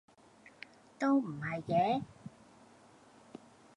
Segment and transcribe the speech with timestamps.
[0.97, 2.01] 都唔係嘅